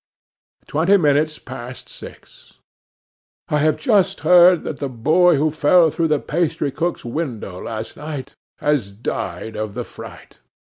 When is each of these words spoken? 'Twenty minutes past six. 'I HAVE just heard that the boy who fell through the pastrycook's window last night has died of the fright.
'Twenty 0.65 0.97
minutes 0.97 1.37
past 1.37 1.87
six. 1.87 2.53
'I 3.49 3.59
HAVE 3.59 3.77
just 3.77 4.21
heard 4.21 4.63
that 4.63 4.79
the 4.79 4.89
boy 4.89 5.35
who 5.35 5.51
fell 5.51 5.91
through 5.91 6.07
the 6.07 6.17
pastrycook's 6.19 7.05
window 7.05 7.61
last 7.61 7.97
night 7.97 8.33
has 8.57 8.89
died 8.89 9.55
of 9.55 9.75
the 9.75 9.83
fright. 9.83 10.39